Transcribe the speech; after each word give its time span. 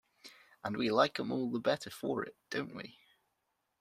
And 0.63 0.77
we 0.77 0.89
like 0.89 1.19
'em 1.19 1.31
all 1.31 1.51
the 1.51 1.59
better 1.59 1.91
for 1.91 2.23
it, 2.23 2.35
don't 2.49 2.73
we? 2.73 2.97